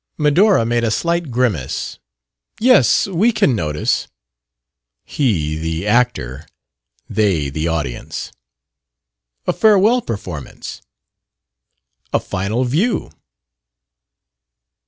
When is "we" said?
3.05-3.31